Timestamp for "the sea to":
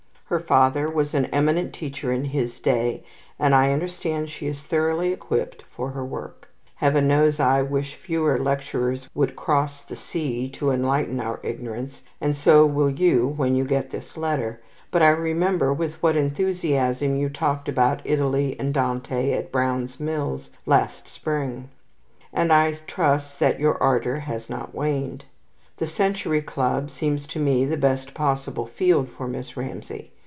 9.81-10.71